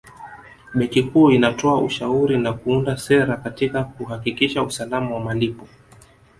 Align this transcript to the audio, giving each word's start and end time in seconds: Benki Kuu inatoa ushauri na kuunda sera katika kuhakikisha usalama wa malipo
Benki 0.77 1.03
Kuu 1.03 1.31
inatoa 1.31 1.81
ushauri 1.81 2.37
na 2.37 2.53
kuunda 2.53 2.97
sera 2.97 3.37
katika 3.37 3.83
kuhakikisha 3.83 4.63
usalama 4.63 5.15
wa 5.15 5.19
malipo 5.21 5.67